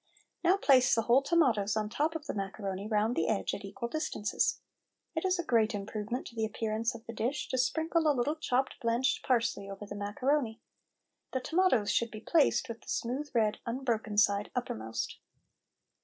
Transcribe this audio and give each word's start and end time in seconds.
Now 0.43 0.57
place 0.57 0.95
the 0.95 1.03
whole 1.03 1.21
tomatoes 1.21 1.77
on 1.77 1.87
the 1.87 1.93
top 1.93 2.15
of 2.15 2.25
the 2.25 2.33
macaroni, 2.33 2.87
round 2.87 3.15
the 3.15 3.27
edge, 3.27 3.53
at 3.53 3.63
equal 3.63 3.87
distances. 3.87 4.59
It 5.15 5.23
is 5.25 5.37
a 5.37 5.43
great 5.43 5.75
improvement 5.75 6.25
to 6.25 6.35
the 6.35 6.43
appearance 6.43 6.95
of 6.95 7.05
the 7.05 7.13
dish 7.13 7.49
to 7.49 7.57
sprinkle 7.59 8.07
a 8.07 8.11
little 8.11 8.35
chopped 8.35 8.79
blanched 8.81 9.21
parsley 9.23 9.69
over 9.69 9.85
the 9.85 9.93
macaroni. 9.93 10.59
The 11.33 11.39
tomatoes 11.39 11.91
should 11.91 12.09
be 12.09 12.19
placed 12.19 12.67
with 12.67 12.81
the 12.81 12.89
smooth, 12.89 13.29
red, 13.35 13.59
unbroken 13.67 14.17
side 14.17 14.49
uppermost. 14.55 15.19